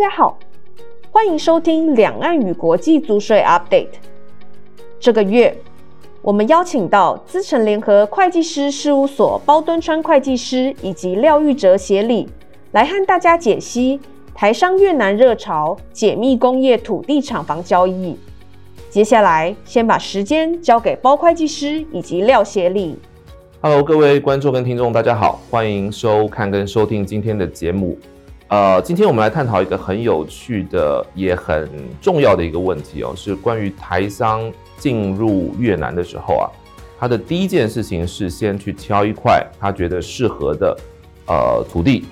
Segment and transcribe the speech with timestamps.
[0.00, 0.38] 大家好，
[1.10, 3.98] 欢迎收听两岸与国际租税 Update。
[4.98, 5.54] 这个月，
[6.22, 12.26] 我们邀请到资诚联合会计师事务所包敦川会计师以及廖玉哲协理，
[12.72, 14.00] 来和大家解析
[14.34, 18.18] 台商越南热潮解密工业土地厂房交易。
[18.88, 22.98] 接下来，先把时间交给包会计师以及廖协理。
[23.60, 27.98] Hello，各位观众跟听众，大家好，欢迎收看跟收听今天的节目。
[28.50, 36.50] 呃，今天我们来探讨一个很有趣的也很重要的一个问题哦，是关于台商进入越南的时候啊，
[36.98, 40.76] 他的第一件事情是先去挑一块他觉得适合的
[41.28, 42.04] 呃土地，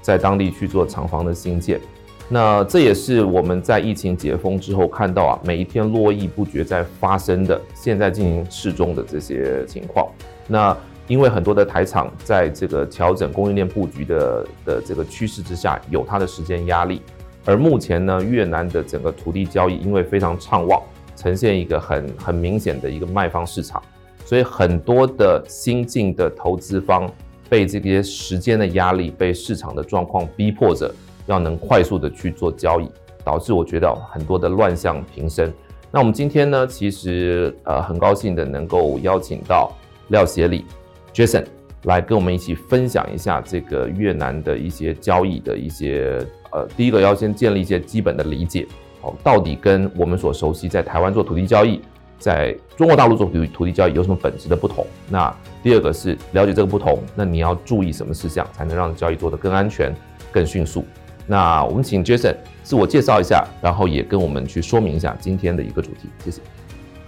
[0.00, 1.78] 在当地去做厂房的兴建。
[2.26, 10.08] 那这也是我们在疫情解封之后看到啊，每一天络绎不绝在发生的，现在进行适中的这些情况。
[10.48, 10.74] 那
[11.08, 17.02] 因为很多的台厂在这个调整供应链布局的的这个趋势之下，有它的时间压力。
[17.44, 20.80] 而目前呢，越南的整个土地交易因为非常畅旺，
[21.16, 23.82] 呈现一个很很明显的一个卖方市场，
[24.24, 27.10] 所以很多的新进的投资方
[27.48, 30.92] 被这些时间的压力，被市场的状况逼迫着。
[31.26, 32.90] 要能快速的去做交易，
[33.22, 35.50] 导致我觉得很多的乱象频生。
[35.88, 39.72] 那我们今天呢，其实呃很高兴的能够邀请到
[40.08, 40.64] 廖协理
[41.12, 41.44] Jason
[41.84, 48.66] 来跟我们一起分享一下这个越南的一些交易的一些呃，第一个要先建立一些基本的理解，
[49.00, 51.80] 哦，到底跟我们所熟悉在台湾做土地交易，
[52.18, 54.86] 在中国大陆做土土地交易有什么本质的不同？
[55.08, 59.94] 那第二个是了解这个不同，那你要注意什么事项才能让交易做得更安全、
[60.30, 60.84] 更迅速？
[61.26, 66.40] 那我们请 Jason 自我介绍一下，然后也跟我们去说明一下今天的一个主题，谢谢。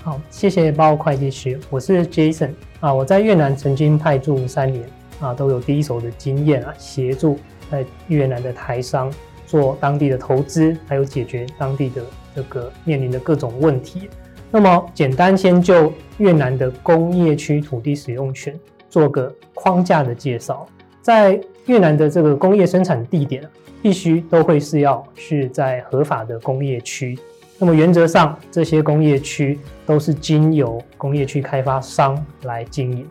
[0.05, 4.85] 好，谢谢包会计师，我是 Jason 啊，我在越南曾经派驻三年
[5.19, 7.39] 啊，都有第一手的经验啊，协助
[7.71, 9.11] 在越南的台商
[9.47, 12.03] 做当地的投资，还有解决当地的
[12.37, 14.11] 这个面临的各种问题。
[14.51, 18.55] 那么简单先就越南的工业区土地使用权
[18.91, 20.67] 做个框架的介绍，
[21.01, 23.43] 在越南的这个工业生产地点。
[23.83, 27.19] 必须都会是要是在合法的工业区，
[27.59, 33.09] 那么原则上这些工业区都是经由工业区开发商来经营，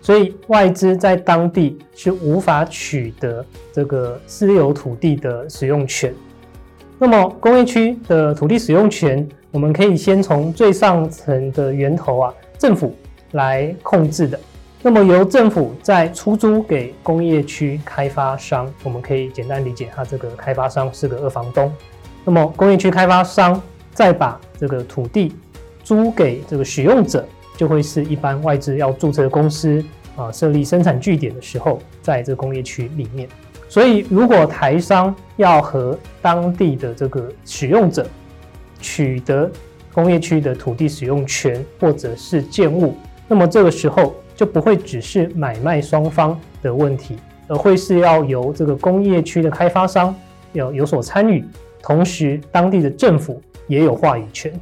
[0.00, 6.12] 所以外资在当地是无法取得这个私有土地的使用权。
[6.98, 12.96] 那么工业区的土地使用权，我们可以先从最上层的源头啊，政府
[13.32, 14.38] 来控制的。
[14.80, 21.72] 那么由政府再出租给工业区开发商，我们可以简单理解，它这个开发商是个二房东。
[22.24, 23.60] 那么工业区开发商
[23.92, 25.32] 再把这个土地
[25.84, 27.26] 租给这个使用者，
[27.56, 29.84] 就会是一般外资要注册公司
[30.16, 33.28] 啊，设立生产据点的时候，在这个工业区里面。
[33.68, 38.06] 所以如果台商要和当地的这个使用者
[38.80, 39.50] 取得
[39.92, 42.96] 工业区的土地使用权或者是建物，
[43.28, 44.14] 那么这个时候。
[44.34, 50.12] 就不会只是买卖双方的问题，而会是要由这个工业区的开发商
[50.54, 51.44] 要有所参与，
[51.82, 54.52] 同时当地的政府也有话语权。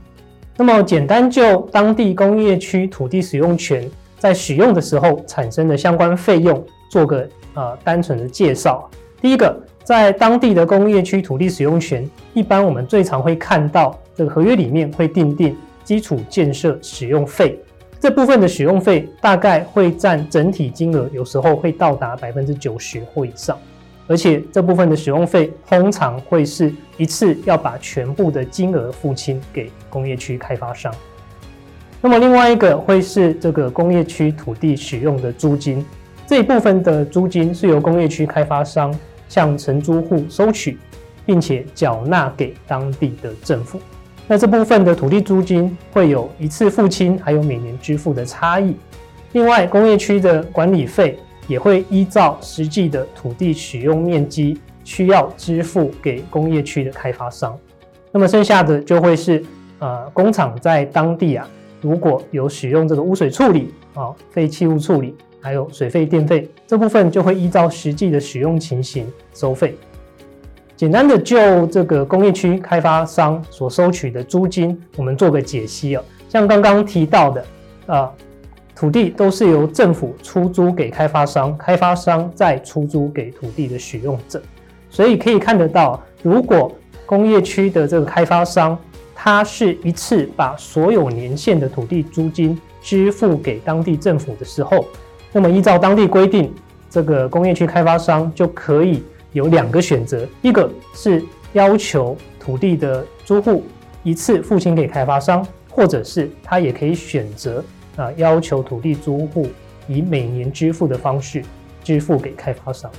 [0.57, 8.89] 那么简单就当地工业区土地使用权在使用的时候产生的相关费用做个呃单纯的介绍。
[9.23, 17.59] 第一个，在当地的工业区土地使用权，一般我们最常会看到这个合约里面会订定基础建设使用费。
[17.99, 23.59] 这部分的使用费大概会占整体金额，有时候会到达百分之九十或以上，
[24.11, 30.93] 而且这部分的使用费通常会是一次要把全部的金额付清给工业区开发商。
[32.01, 35.87] 那么另外一个会是这个工业区土地使用的租金，
[36.27, 38.93] 这一部分的租金是由工业区开发商
[39.29, 40.77] 向承租户收取，
[41.25, 43.81] 并且缴纳给当地的政府。
[44.27, 48.75] 那这部分的土地租金会有一次付清，还有每年支付的差异。
[49.35, 51.17] 另外，工业区的管理费
[51.51, 57.59] 也会依照实际的土地使用面积，需要支付给工业区的开发商。
[58.13, 59.45] 那么剩下的就会是，
[59.81, 61.51] 呃，工厂在当地啊，
[61.81, 69.75] 如果有使用这个污水处理啊、废弃物处理，还有水费、电费，这部分就会依照实际的使用情形收费。
[70.77, 76.05] 简单的就这个工业区开发商所收取的租金，我们做个解析哦。
[76.29, 77.45] 像刚刚提到的，
[77.87, 78.13] 啊，
[78.81, 84.41] 土地都是由政府出租给开发商，开发商再出租给土地的使用者。
[84.89, 86.75] 所以可以看得到，如果
[87.05, 88.79] 工业区的这个开发商，
[89.15, 94.87] 他是一次把所有年限的土地租金支付给当地政府的时候，
[95.31, 96.51] 那么依照当地规定，
[96.89, 99.03] 这个工业区开发商就可以。
[99.33, 101.23] 有两个选择，一个是
[101.53, 103.63] 要求土地的租户
[104.03, 107.63] 一次付清给开发商，或者是他也可以选择
[107.97, 109.49] 啊，要求土地租户
[109.89, 111.43] 以每年支付的方式
[111.83, 112.91] 支付给开发商。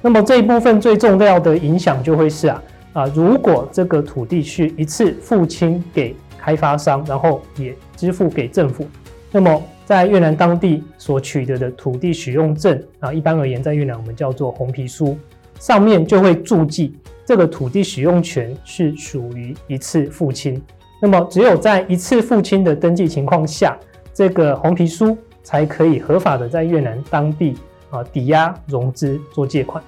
[0.00, 2.62] 那么这一部分最重要的影响就会是啊
[2.92, 8.86] 啊，如果这个土地是一次付清给开发商，然后也支付给政府，
[9.30, 15.16] 那么在越南当地所取得的土地使用证啊，一般而言在越南我们叫做红皮书。
[15.60, 16.92] 上面就会注记
[17.24, 20.60] 这个土地使用权是属于一次付清，
[21.00, 23.78] 那么只有在一次付清的登记情况下，
[24.14, 27.56] 这个红皮书才可以合法的在越南当地
[27.90, 29.82] 啊抵押融资做借款。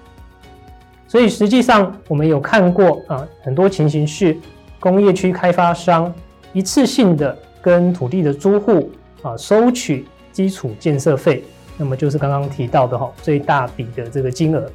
[1.06, 4.36] 所以实际上我们有看过啊很多情形是
[4.80, 6.12] 工业区开发商
[6.52, 8.90] 一次性的跟土地的租户
[9.22, 11.44] 啊收取基础建设费，
[11.76, 14.68] 那么就是刚刚提到的哈最大笔的这个金额。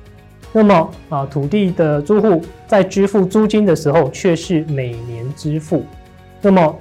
[0.52, 5.84] 那么啊，土地的租户在支付租金的时候却是每年支付。
[6.42, 6.76] 那么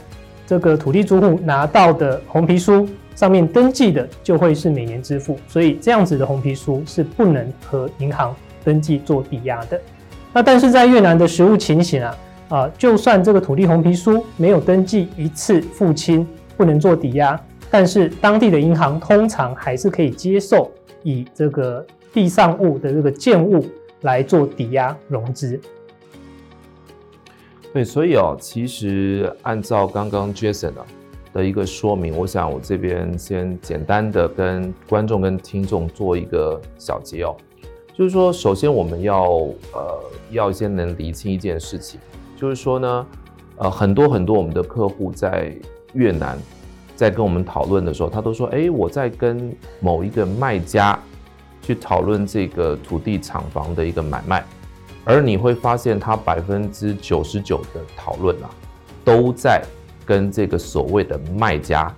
[0.49, 8.35] 这个土地租户拿到的红皮书上面登记的就会是每年支付，所以这样子的红皮书是不能和银行
[8.65, 9.79] 登记做抵押的。
[10.33, 12.19] 那但是在越南的实务情形啊，
[12.49, 17.39] 啊，就算这个土地红皮书没有登记一次付清，不能做抵押，
[17.71, 20.73] 但是当地的银行通常还是可以接受
[21.03, 21.87] 以这个。
[22.11, 23.65] 地上物的这个建物
[24.01, 25.61] 来做抵押融资，
[27.73, 30.87] 对，所以哦，其实按照刚刚 Jason 啊
[31.33, 37.37] 的一个说明，我想我这边先简单的跟观众跟听众做一个小结哦，
[37.95, 39.25] 就是说，首先我们要
[39.73, 40.01] 呃
[40.31, 42.01] 要先能厘清一件事情，
[42.37, 43.07] 就是说呢，
[43.57, 45.55] 呃，很多很多我们的客户在
[45.93, 46.39] 越南
[46.97, 50.99] 在跟我们讨论的时候，他都说，哎，我在跟某一个卖家。
[51.61, 54.43] 去讨论这个土地厂房的一个买卖，
[55.09, 58.51] 而你会发现，他百分之九十九的讨论啊，
[59.03, 59.65] 都在
[60.05, 61.91] 跟这个所谓的卖家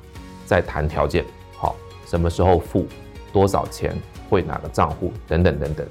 [0.47, 1.25] 在谈条件，
[1.57, 1.75] 好，
[2.07, 2.87] 什么时候付，
[3.33, 5.85] 多少钱，汇哪个账户，等等等等。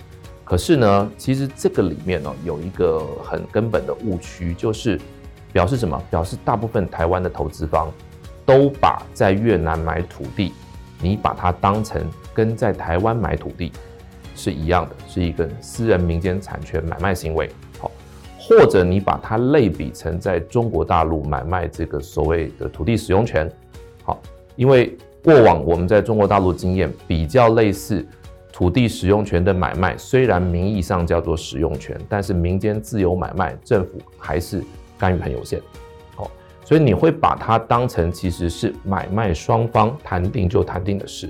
[0.46, 4.98] 可是呢，其实这个里面呢，有一个很根本的误区，就是
[5.52, 6.02] 表示什么？
[6.10, 7.92] 表示大部分台湾的投资方
[8.46, 10.54] 都把在越南买土地，
[11.02, 12.02] 你把它当成。
[12.32, 13.70] 跟在台湾买土地
[14.40, 17.50] 是一样的，是一个私人民间产权买卖行为。
[17.78, 17.92] 好，
[18.40, 23.52] 或者你把它类比成在中国大陆买卖这个所谓的土地使用权。
[24.02, 24.18] 好，
[24.56, 28.08] 因为过往我们在中国大陆经验比较类似，
[28.54, 34.64] 土地使用权的买卖虽然名义上叫做使用权，但是民间自由买卖，政府还是
[34.98, 35.62] 干预很有限。
[36.16, 36.32] 好，
[36.64, 41.30] 所以你会把它当成其实是买卖双方谈定就谈定的事。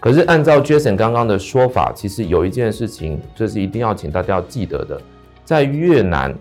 [0.00, 5.00] 可是按照 Jason 刚刚的说法，其实有一件事情，这是一定要请大家要记得的，
[5.44, 6.32] 在越南，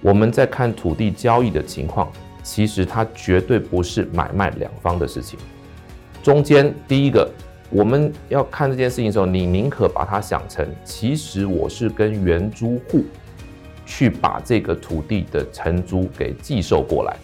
[0.00, 2.10] 我们在看土地交易的情况，
[2.42, 5.38] 其实它绝对不是买卖两方的事情。
[6.24, 7.30] 中间第一个，
[7.70, 13.04] 我们要看这件事情的时候，你宁可把它想成，其实我是跟原租户
[13.86, 17.16] 去把这个土地的承租给寄售过来，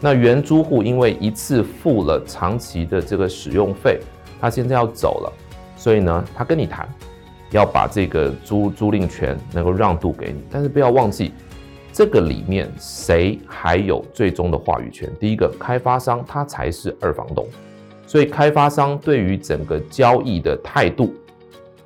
[0.00, 3.98] 那原租户因为一次付了长期的这个使用费。
[4.40, 5.32] 他现在要走了，
[5.76, 6.88] 所以呢，他跟你谈，
[7.50, 11.32] 要把这个租租赁权能够让渡给你，但是不要忘记，
[11.92, 15.10] 这个里面谁还有最终的话语权？
[15.18, 17.46] 第一个，开发商他才是二房东，
[18.06, 21.14] 所以开发商对于整个交易的态度，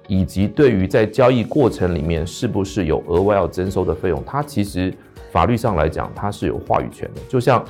[0.08, 4.92] 以及对于在交易过程里面是不是有额外要征收的费用，他其实
[5.30, 7.20] 法律上来讲他是有话语权的。
[7.28, 7.64] 就像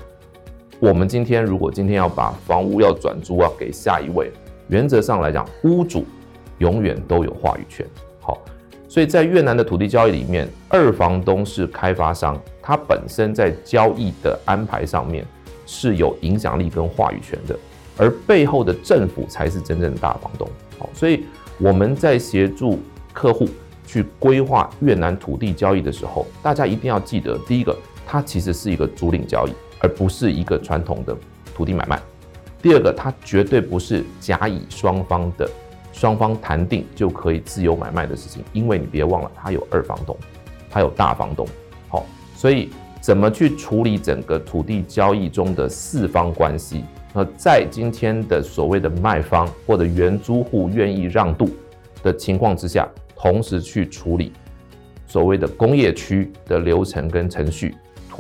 [0.79, 4.33] 我们今天如果今天要把房屋要转租啊给下一位。
[4.71, 6.07] 原则上来讲，屋主
[6.59, 7.85] 永远都有话语权。
[8.21, 8.39] 好，
[8.89, 15.27] 所以在越南的土地交易里面，二房东是开发商，他本身在交易的安排上面
[15.67, 17.59] 是有影响力跟话语权的，
[17.97, 20.49] 而背后的政府才是真正的大房东。
[20.79, 21.25] 好，所以
[21.59, 22.79] 我们在协助
[23.13, 23.49] 客户
[23.85, 31.17] 去规划越南土地交易的时候，大家一定要记得，第一个，它其实是一个租赁交易，而不是一个传统的
[31.57, 32.01] 土地买卖。
[32.63, 35.49] 第二个，它绝对不是甲乙双方的
[35.93, 40.17] 双方谈定就可以自由买卖的事情，因为你别忘了，它有二房东，
[40.69, 41.47] 它有大房东，
[41.89, 42.69] 好，所以
[43.01, 46.85] 怎么去处理整个土地交易中的四方关系？
[47.15, 51.49] 那在今天的所谓的卖方或者原租户愿意让渡
[52.03, 52.87] 的情况之下，
[53.17, 54.33] 同时去处理
[55.07, 57.75] 所谓的工业区的流程跟程序。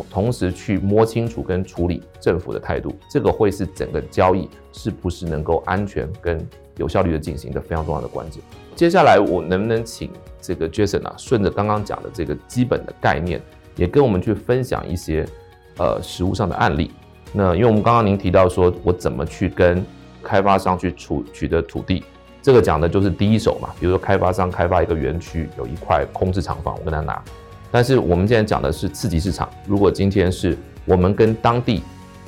[0.08, 8.42] 同时去摸清楚跟处理政府的态度，这个会是整个交易是不是能够安全跟有效率的进行的非常重要的关键。
[8.76, 13.40] 接下来我能不能请这个 Jason 啊，顺着刚刚讲的这个基本的概念，
[13.76, 15.26] 也跟我们去分享一些
[15.76, 16.90] 呃实物上的案例。
[17.32, 19.84] 那因为我们刚刚您提到说，我怎么去跟
[20.22, 22.02] 开发商去取取得土地，
[22.40, 23.68] 这个讲的就是第一手嘛。
[23.78, 27.22] 比如说开发商开发一个园区，有一块空置厂房，我跟他拿。
[27.70, 29.48] 但是我们现在讲的是次级市场。
[29.66, 31.82] 如果今天是我们跟当地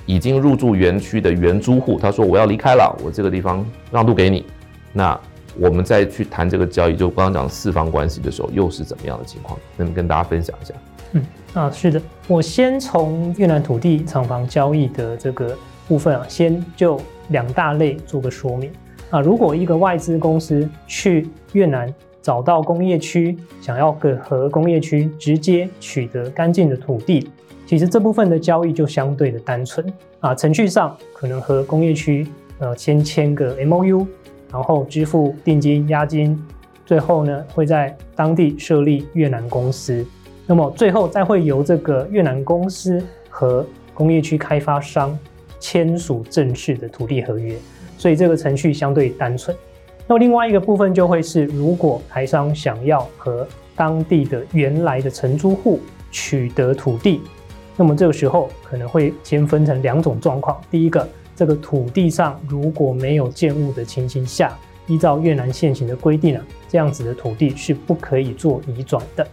[0.07, 4.45] 已经入驻园区的原租户，他说我要离开了，我这个地方让渡给你，
[4.93, 5.19] 那
[5.59, 9.59] 我们再去谈这个交易，就刚刚讲四方关系的时候，又是怎么样的情况？
[9.77, 10.75] 能跟大家分享一下？
[11.13, 11.23] 嗯
[11.53, 15.55] 啊，是的，我先从越南土地厂房交易的这个
[15.87, 18.73] 部分啊，先就两大类做个说明
[19.11, 19.21] 啊。
[19.21, 27.29] 如果一个外资公司去越南找到工业区，想要和工业区直接取得干净的土地，
[27.67, 29.85] 其实这部分的交易就相对的单纯
[30.21, 30.35] 啊。
[30.35, 32.27] 程序上可能和工业区
[32.61, 34.07] 呃先签个 MOU，
[34.53, 36.41] 然后支付定金、押金，
[36.87, 40.07] 最后呢会在当地设立越南公司。
[40.47, 45.19] 那么最后再会由这个越南公司和工业区开发商
[45.59, 47.57] 签署正式的土地合约，
[47.99, 49.57] 所以这个程序相对单纯。
[50.13, 57.23] 那么另外一个部分就会是，如果台商想要和当地的原来的承租户取得土地，
[57.79, 60.61] 那么这个时候可能会先分成两种状况。
[60.71, 64.55] 第一个，这个土地上如果没有建物的情形下，
[64.87, 69.27] 依照越南现行的规定啊，这样子的土地是不可以做移转的。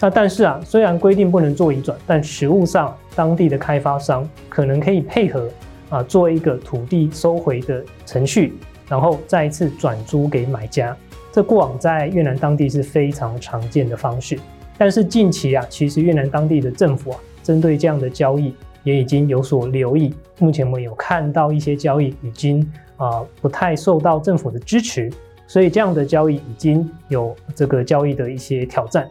[0.00, 5.50] 那但是啊，虽然规定不能做移转，但实务上当地的开发商可能可以配合
[5.90, 8.54] 啊，做一个土地收回的程序，
[8.88, 10.96] 然后再一次转租给买家。
[11.32, 14.38] 这过往在越南当地是非常常见的方式。
[14.78, 20.14] 但是近期啊，其实越南当地的政府啊，针对这样的交易也已经有所留意。
[20.38, 25.10] 目前我们有看到一些交易已经啊不太受到政府的支持，
[25.46, 29.08] 所以这样的交易已经有这个交易的一些挑战。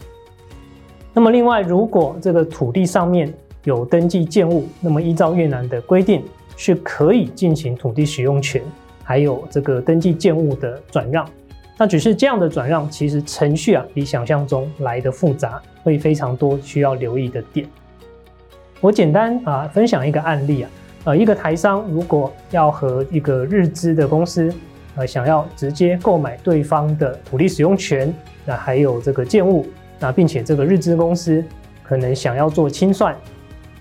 [1.13, 6.23] 那么另外，如果这个土地上面有登记建物，那么依照越南的规定，
[6.57, 8.61] 是可以进行土地使用权，
[9.03, 11.27] 还有这个登记建物的转让。
[11.77, 17.67] 那只是这样的转让，其实程序啊比想象中来得复杂，会非常多需要留意的点。
[18.79, 20.69] 我简单啊分享一个案例啊，
[21.05, 24.53] 呃，一个台商如果要和一个日资的公司，
[24.95, 28.13] 呃，想要直接购买对方的土地使用权，
[28.45, 29.65] 那还有这个建物。
[29.99, 31.41] 那并且这个日资公司
[31.81, 33.15] 可能想要做清算，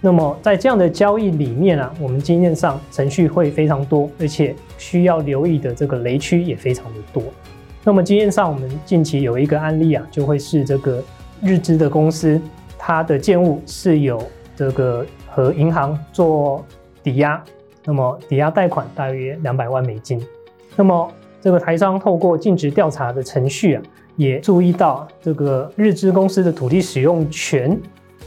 [0.01, 7.23] 那么在这样的交易里面啊，我们经验上程序会非常多，而且需要留意的这个雷区也非常的多。
[7.85, 11.01] 那么经验上，我们近期有一个案例啊，就会是这个
[11.41, 12.41] 日资的公司，
[12.77, 14.21] 它的建物是有
[14.57, 16.65] 这个和银行做
[17.03, 17.43] 抵押，
[17.85, 20.21] 那么抵押贷款大约两百万美金，
[20.75, 23.83] 那么这个台商透过尽职调查的程序啊。
[24.17, 27.81] 也注意到这个日资公司的土地使用权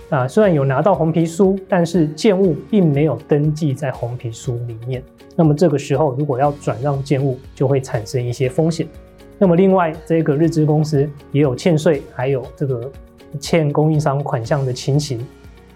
[0.10, 5.04] 啊，虽然有拿到红皮书，但是建物并没有登记在红皮书里面。
[5.36, 8.88] 那么这个时候，如果要转让建物，就会产生一些风险。
[9.38, 12.90] 那么另外，这个日资公司也有欠税，还有这个
[13.40, 15.20] 欠供应商款项的情形。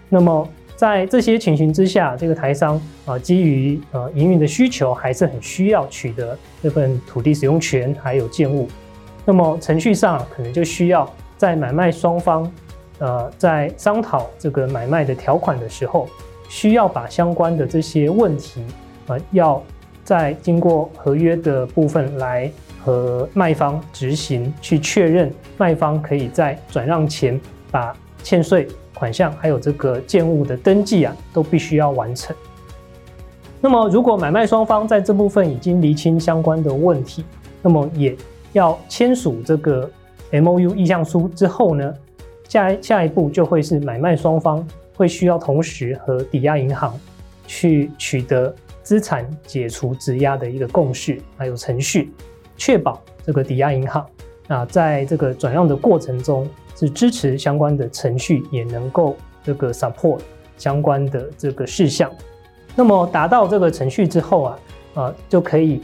[0.08, 8.66] 那么在这些情形之下，这个台商啊，基于呃营运的需求，还是很需要取得这份土地使用权，还有建物。
[9.26, 12.50] 那么程序上可能就需要在买卖双方，
[13.00, 16.08] 呃，在商讨这个买卖的条款的时候，
[16.48, 18.62] 需要把相关的这些问题，
[19.08, 19.62] 呃，要
[20.04, 22.50] 在经过合约的部分来
[22.84, 27.40] 和卖方执行去确认，卖方可以在转让前
[27.70, 32.34] 把欠税款项还有这个建物的登记啊，都必须要完成。
[33.60, 37.24] 那么如果买卖双方在这部分已经厘清相关的问题，
[37.60, 38.16] 那么也。
[38.52, 39.88] 要签署这个
[40.32, 41.94] MOU 意向书之后呢，
[42.50, 44.66] 下下一步就会是买卖双方
[44.96, 46.98] 会需要同时和抵押银行
[47.46, 48.52] 去取得
[48.82, 52.10] 资产解除质押的一个共识，还有程序，
[52.56, 54.04] 确保这个抵押银行
[54.48, 60.18] 啊，在这个转让的过程中是支持相关的程序，也能够这个 support
[60.58, 62.10] 相关的这个事项。
[62.74, 64.58] 那么达到这个程序之后啊，
[64.94, 65.80] 啊就可以。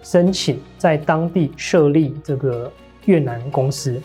[0.00, 2.72] 申请在当地设立这个
[3.04, 4.00] 越南公司。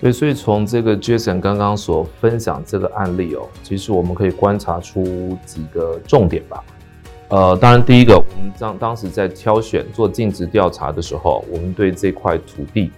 [0.00, 6.64] 对，所以从这个 Jason 刚刚所分享这个案例哦，其实我们可以观察出几个重点吧。
[7.28, 12.90] 呃，当然第一个，我们当当时在挑选做尽职调查的时候，我们对这块土地，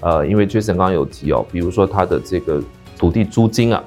[0.00, 2.62] 呃，因为 Jason 刚刚有提哦，比如说他的这个
[2.96, 3.82] 土地租金啊，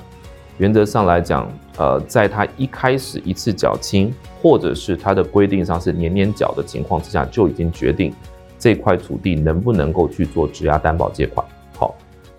[0.58, 4.14] 原则上来讲，呃，在他一开始一次缴清。
[4.42, 8.14] 或者是它的规定上是年年缴的情况之下，就已经决定
[8.60, 11.44] 这块土地能不能够去做质押担保借款。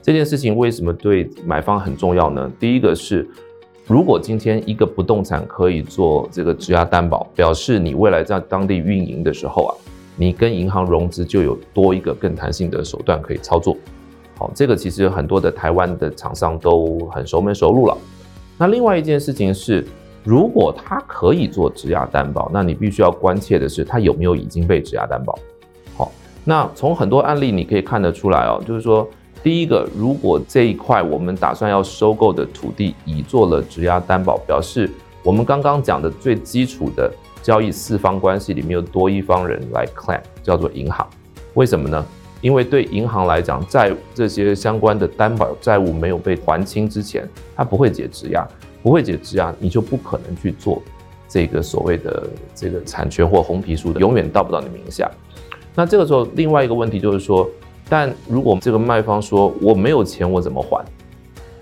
[0.06, 2.48] 这件事情为什么对买方很重要呢？
[2.60, 3.28] 第一个是，
[3.88, 9.74] 如果今天一个不动产可以做这个质押担保，表示你未来在当地运营的时候啊，
[10.14, 13.76] 你跟银行融资就有多一个更弹性的手段可以操作。
[14.38, 17.98] 好，这个其实很多的台湾的厂商都很熟门熟路了。
[18.56, 19.84] 那另外一件事情是，
[20.22, 25.36] 如果他可以做质押担保，那你必须要关切的是他有没有已经被质押担保。
[25.96, 26.12] 好，
[26.44, 29.04] 那从很多案例你可以看得出来哦，就是说。
[29.46, 34.90] 第一个，如果这一块我们打算要收购的土地已做了质押担保，表示
[35.22, 37.08] 我们刚刚讲的最基础的
[37.44, 41.08] 交易四方关系里面有多一方人来 claim，叫做银行。
[41.54, 42.04] 为什么呢？
[42.40, 47.24] 因为对银行来讲，在这些相关的担保债务没有被还清之前，
[47.54, 48.44] 它不会解质押，
[48.82, 50.82] 不会解质押，你就不可能去做
[51.28, 55.08] 这个所谓的这个产权或红皮书的，永远到不到你名下。
[55.72, 57.48] 那这个时候，另外一个问题就是说。
[57.88, 60.84] 但如果这个卖方说我没有钱，我怎么还？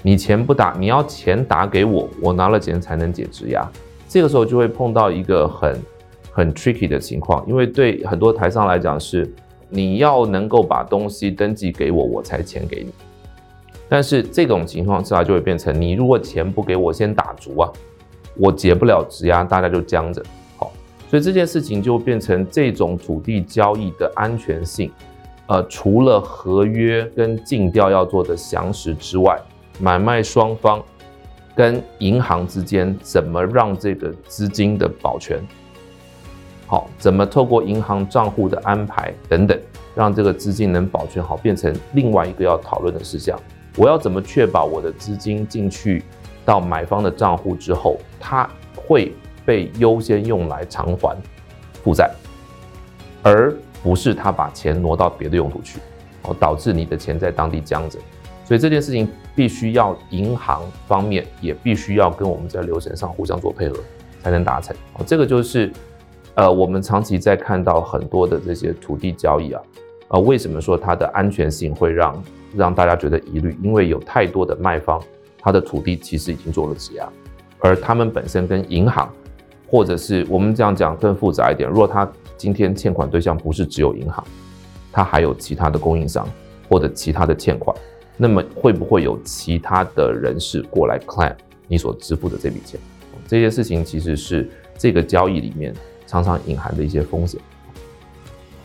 [0.02, 3.70] 你钱不打，你要钱打给我，我拿了钱才能解质押。
[4.08, 5.82] 这个时候就会碰到一个很
[6.30, 9.30] 很 tricky 的情况，因为对很多台商来讲是
[9.68, 12.92] 你要能够把东西登记给我，我才钱给你。
[13.88, 17.70] 但是这种情况下就会变成你如果钱不给我，先打足啊，
[18.36, 20.22] 我解不了质押，大家就僵着。
[20.56, 20.72] 好，
[21.08, 24.90] 所以这件事情就变成这种土地交易的安全性。
[25.46, 29.38] 呃，除了合约跟尽调要做的详实之外，
[29.78, 30.82] 买卖双方
[31.54, 35.38] 跟银行之间怎么让这个资金的保全
[36.66, 39.58] 好，怎么透过银行账户的安排等等，
[39.94, 43.38] 让这个资金能保全好，变成另外一个要讨论的事项。
[43.76, 46.02] 我要怎么确保我的资金进去
[46.42, 49.12] 到买方的账户之后，它会
[49.44, 51.14] 被优先用来偿还
[51.82, 52.10] 负债，
[53.22, 53.54] 而。
[53.84, 55.78] 不是他把钱挪到别的用途去，
[56.22, 57.98] 哦，导致你的钱在当地僵着，
[58.42, 63.76] 所以这件事情必须要银行方面也必须要跟我们在流程上互相做配合，
[64.22, 64.74] 才能达成。
[64.94, 65.70] 哦，这个就是，
[66.34, 69.60] 呃，我们长期在看到很多的这些土地交易啊，
[70.08, 72.24] 呃，为什么说它的安全性会让
[72.56, 73.54] 让大家觉得疑虑？
[73.62, 74.98] 因为有太多的卖方，
[75.38, 77.06] 他的土地其实已经做了质押，
[77.58, 79.12] 而他们本身跟银行，
[79.68, 82.10] 或者是我们这样讲更复杂一点，如果他。
[82.36, 84.24] 今天欠款对象不是只有银行，
[84.92, 86.28] 它还有其他的供应商
[86.68, 87.76] 或者其他的欠款，
[88.16, 91.34] 那么会不会有其他的人士过来 claim
[91.68, 92.78] 你所支付的这笔钱？
[93.26, 95.74] 这些事情其实是这个交易里面
[96.06, 97.40] 常常隐含的一些风险。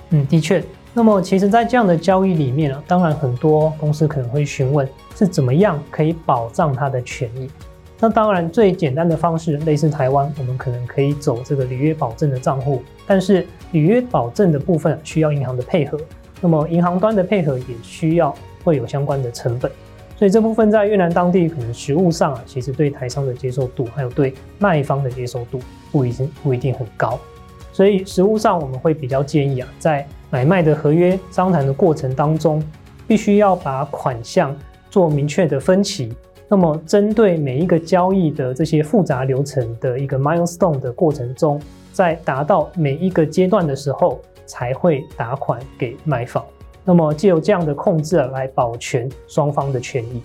[0.09, 0.63] 嗯，的确。
[0.91, 7.47] 那么其实，在这样的交易里面啊，当然很多公司可能会询问是怎么样可以保障他的权益。
[8.01, 15.99] 那当然，最简单的方式，类似台湾，我们可能可以走这个履约保证的账户，但是履约保证的部分需要银行的配合，
[16.39, 18.33] 那么银行端的配合也需要
[18.63, 19.69] 会有相关的成本，
[20.15, 25.59] 所以这部分在越南当地可能实务上啊，其实对台商的接受度，还有对卖方的接受度
[25.91, 27.19] 不一定不一定很高，
[27.73, 32.63] 所以实务上我们会比较建议啊，在买卖的合约商谈的过程当中，
[33.05, 34.55] 必须要把款项
[34.89, 36.13] 做明确的分歧。
[36.51, 41.61] 那么，针对每一个交易的这些复杂流程的一个 milestone 的过程中，
[41.93, 46.43] 在达到每一个阶段的时候，才会打款给卖方。
[46.83, 50.21] 那么，借由这样的控制来保全双方的权益。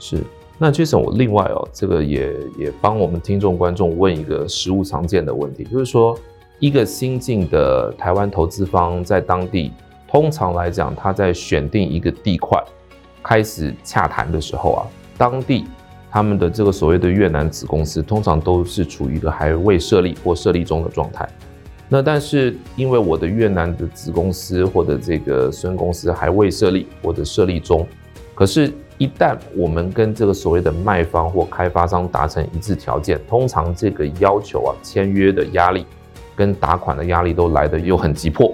[0.00, 0.18] 是。
[0.58, 6.18] 那 Jason，我另外哦，这个也也帮我们听众观众问一个实务常见的问题，就是说，
[6.58, 9.72] 一个新进的台湾投资方在当地，
[10.08, 12.60] 通常来讲，他在选定一个地块，
[13.22, 14.86] 开始洽谈的时候啊。
[15.16, 15.64] 当地
[16.10, 21.28] 他们的这个所谓的越南子公司，通常都是处于一个还未设立或设立中的状态。
[21.88, 27.86] 那但是因为我的越南的子公司或者这个孙公司还未设立或者设立中，
[28.34, 35.84] 可是，一旦我们跟这个所谓的卖方或开发商达成一致条件，通常这个要求啊，签约的压力
[36.34, 38.52] 跟打款的压力都来得又很急迫。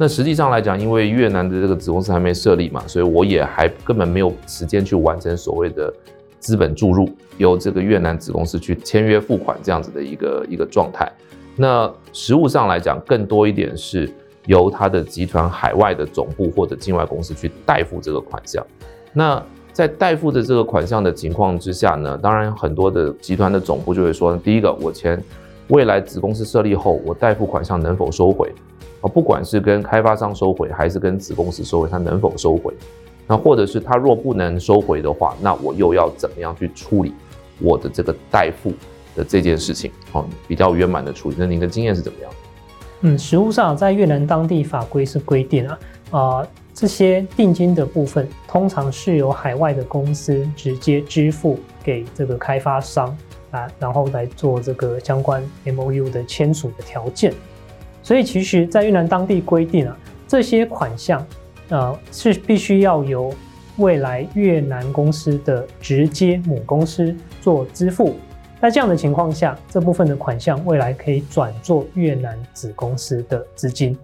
[0.00, 5.92] 那实际上来讲，因为越南的这个子公司还没设立嘛，所以我也还根本没有时间去完成所谓的
[6.38, 11.10] 资本注入，由这个越南子公司去签约付款这样子的一个一个状态。
[11.56, 14.08] 那实务上来讲，更多一点是
[14.46, 18.64] 由他的集团海外的总部或者境外公司去代付这个款项。
[19.12, 25.20] 那在代付的这个款项的情况之下呢，当然很多的集团的总部就会说，第一个，我签
[25.70, 28.52] 未来子公司设立后，我代付款项能否收回？
[29.02, 32.74] 不管是跟开发商收回，还是跟子公司收回，他能否收回？
[33.26, 37.12] 那或者是他若不能收回的话，那我又要怎么样去处理
[37.60, 38.72] 我的这个代付
[39.14, 39.92] 的这件事情？
[40.12, 41.36] 哦，比较圆满的处理。
[41.38, 42.32] 那您的经验是怎么样？
[43.02, 45.78] 嗯，实务上在越南当地法规是规定啊，
[46.10, 53.16] 啊、这些定金的部分，通常是由海外的公司直接支付给这个开发商
[53.50, 57.32] 啊，然后来做这个相关 MOU 的签署的条件。
[58.02, 61.26] 所以，其实，在越南当地规定啊，这些款项，
[61.68, 63.32] 呃，是必须要由
[63.76, 68.14] 未来越南公司的直接母公司做支付。
[68.60, 73.96] 在这样的情况下，这部分的款项未来可以转做越南子公司的资金。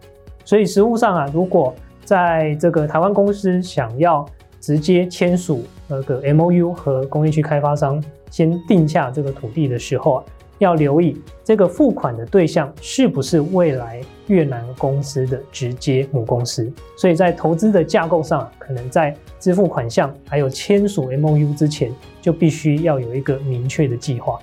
[0.44, 4.24] 所以实务上啊，如果在这个台湾公司想要
[4.60, 10.24] 直接签署那个 MOU 和工业区开发商先定下这个土地的时候啊，
[10.58, 16.72] 要留意这个付款的对象是不是未来越南公司的直接母公司。
[16.96, 21.92] 所以在投资的架构上，可能在支付款项还有签署 MOU 之前。
[22.24, 24.38] 就必须要有一个明确的计划。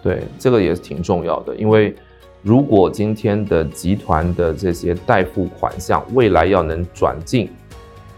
[0.00, 1.92] 对，这个也是挺重要的，因为
[2.42, 7.50] 如果今天的集团的这些代付款项未来要能转进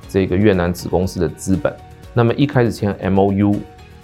[0.07, 1.75] 这个越南子公司的资本，
[2.13, 3.57] 那么一开始签 MOU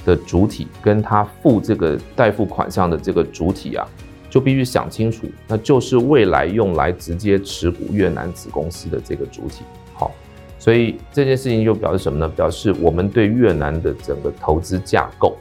[0.06, 3.86] 的主体跟他付这个代付款项的这个主体啊，
[4.30, 9.64] 就必须想清楚，那就是未来用来直接持股越南子公司的这个主体。
[9.92, 10.10] 好。
[10.58, 12.28] 所以这件事情就表示什么呢？
[12.28, 15.36] 表示我们对越南的整个投资架构，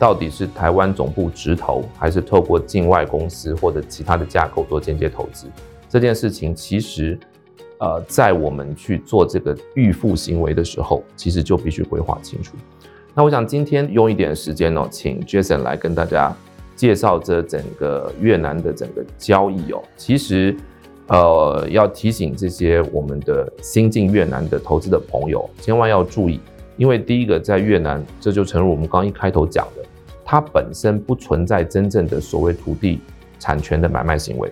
[0.00, 5.46] 到底是台湾总部直投，还是透过境外公司或者其他的架构做间接投资？
[5.88, 7.16] 这件事情其实，
[7.78, 12.56] 呃，在我们去做这个预付行为的时候，其实就必须规划清楚。
[13.14, 16.34] 那我想今天用一点时间哦，请 Jason 来跟大家
[16.74, 20.56] 介绍这整个越南的整个交易哦，其实。
[21.08, 26.40] 呃，要提醒这些我们的新进越南的投资的朋友，千万要注意，
[26.78, 29.82] 因为第一个在越南，这就诚如我们刚一开头讲的，
[30.24, 33.00] 它本身不存在真正的所谓土地
[33.38, 34.50] 产权的买卖行为，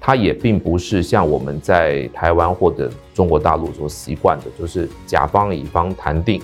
[0.00, 6.42] 它也并不是像我们在台湾或者中国大陆所习惯的，就是甲方乙方谈定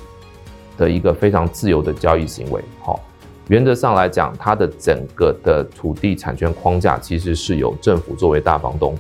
[0.83, 2.61] 的一个非常自由的交易行为。
[2.81, 2.99] 好，
[3.47, 8.99] 原则上来讲，它的整个的土地产权框架其实是由政府作为大房东。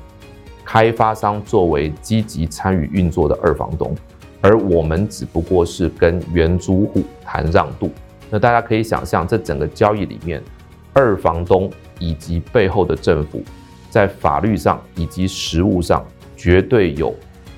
[0.65, 3.93] 开发商作为积极参与运作的二房东，
[4.41, 7.91] 而我们只不过是跟原租户谈让渡。
[8.31, 10.41] 那大家可以想象，这整个交易里面，
[10.93, 11.69] 二房东
[11.99, 13.43] 以及背后的政府，
[13.91, 17.13] 在法律上以及实务上绝对有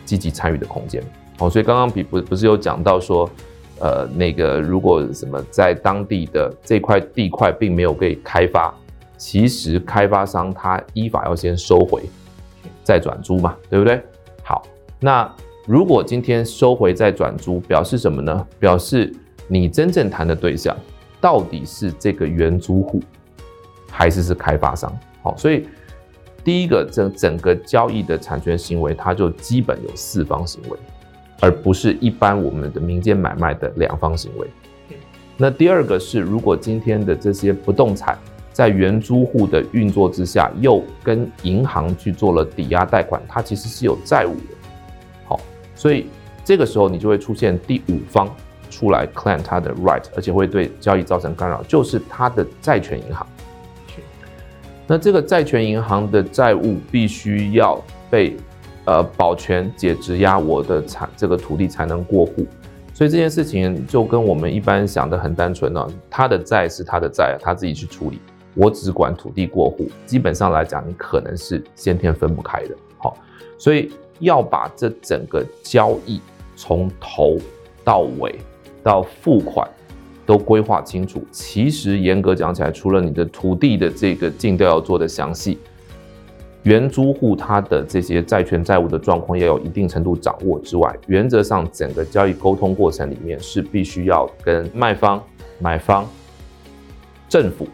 [0.07, 1.03] 积极参与的空间。
[1.39, 3.29] 哦，所以刚刚比不不是有讲到说，
[3.81, 8.75] 呃，那个如果什么在当地的这块地块并没有被开发，
[9.17, 12.03] 其实开发商他依法要先收回。
[12.83, 13.99] 再转租嘛，对不对？
[14.43, 14.63] 好，
[15.01, 15.31] 那
[15.67, 18.47] 如果今天收回再转租，表示什么呢？
[18.59, 19.11] 表示
[19.49, 20.77] 你真正谈的对象
[21.19, 23.01] 到底是这个原租户，
[23.91, 24.95] 还是是开发商？
[25.23, 25.67] 好，所以
[26.45, 30.79] 第一个，整整个交易的产权行为，它就基本有四方行为，
[31.41, 34.47] 而不是一般我们的民间买卖的两方行为。
[35.37, 38.17] 那第二个是，如果今天的这些不动产，
[38.53, 44.57] 在原租户的运作之下，又跟银行去做了抵押贷款，它其实是有债务的。
[45.27, 45.41] 好，
[45.75, 46.07] 所以
[46.45, 48.33] 这个时候你就会出现第五方
[48.71, 53.27] 出来 claim 它的 right，而且会对交易造成干扰，就是它的债权银行。
[54.87, 58.37] 那这个债权银行的债务必须要被
[58.85, 62.47] 呃保全解质押，我的产这个土地才能过户。
[62.93, 68.21] 所以这件事情就跟我们一般想的很单纯呢，他的债是他的债，他自己去处理。
[68.55, 72.77] 我只管土地过户，基本上来讲，你可能是先天分不开的。
[72.99, 73.17] 好，
[73.59, 76.21] 所以要把这整个交易
[76.55, 77.37] 从头
[77.83, 78.39] 到尾
[78.81, 79.69] 到付款
[80.25, 81.27] 都规划清楚。
[81.33, 85.59] 其实严格讲起来，除了你的土地的这个尽调要做的详细，
[86.65, 95.23] 原租户他的这些债权债务的状况要有一定程度掌握之外，原则上整个交易沟通过程里面是必须要跟卖方、
[95.59, 96.07] 买方、
[97.29, 97.69] 政府。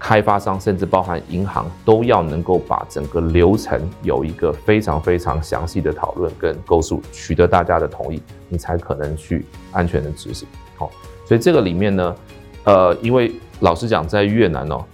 [0.00, 10.46] 开发商甚至包含银行都要能够把整个流程有一个非常非常详细的讨论跟构述，取得大家的同意，你才可能去安全的执行。
[10.76, 10.88] 好，
[11.24, 12.14] 所以这个里面呢，
[12.62, 14.84] 呃，因为老实讲，在越南哦，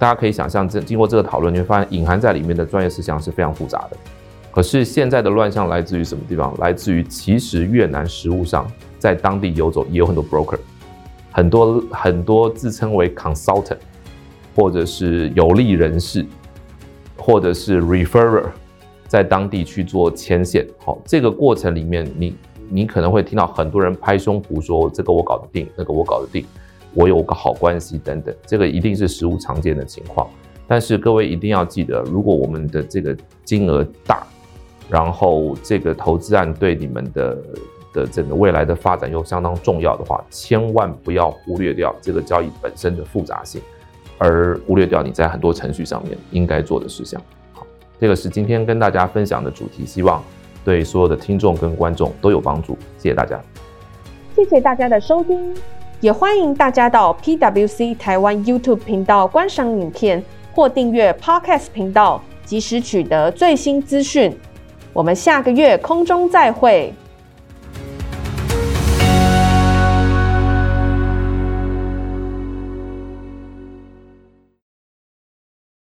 [0.00, 3.96] 大家可以想象，这经过这个讨论，你会发现隐含在里面的专业事项是非常复杂的。
[4.50, 6.52] 可是现在的乱象来自于什么地方？
[6.58, 8.66] 来自于其实越南实务上
[8.98, 10.58] 在当地游走也有很多 broker，
[11.30, 13.76] 很多很多自称为 consultant。
[14.52, 16.26] 或者是有利人士，
[17.16, 18.46] 或者是 referrer，
[19.06, 20.66] 在当地去做牵线。
[20.84, 22.34] 好，这个过程里面，你
[22.68, 26.44] 你可能会听到很多人拍胸脯说：“这个我搞得定，那个我搞得定，
[26.94, 30.28] 我有个好关系等等。”这个一定是实务常见的情况。
[30.66, 34.24] 但是各位一定要记得，如果我们的这个金额大，
[34.88, 37.38] 然后这个投资案对你们的
[37.92, 43.60] 的整个未来的发展又相当重要的话，千万不要忽略掉这个交易本身的复杂性，
[44.18, 47.20] 而忽略掉你在很多程序上面应该做的事项。
[47.52, 47.66] 好，
[48.00, 50.22] 这个是今天跟大家分享的主题，希望
[50.64, 52.76] 对所有的听众跟观众都有帮助。
[52.96, 53.40] 谢谢大家，
[54.36, 55.52] 谢谢大家的收听，
[56.00, 64.34] 也欢迎大家到 PWC 台湾 YouTube 频道观赏影片或订阅 Podcast 频道，及时取得最新资讯。
[64.94, 66.90] 我们下个月空中再会。